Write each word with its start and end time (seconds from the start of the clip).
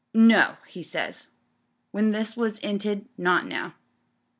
'No,' 0.15 0.57
he 0.67 0.81
says, 0.81 1.27
when 1.91 2.09
this 2.09 2.35
was 2.35 2.57
'inted— 2.61 3.07
^'not 3.19 3.45
now. 3.45 3.75